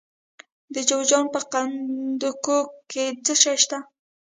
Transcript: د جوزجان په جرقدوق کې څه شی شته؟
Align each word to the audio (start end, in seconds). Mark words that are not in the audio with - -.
د 0.73 0.75
جوزجان 0.89 1.25
په 1.33 1.39
جرقدوق 1.51 2.67
کې 2.91 3.05
څه 3.25 3.33
شی 3.41 3.55
شته؟ 3.63 3.77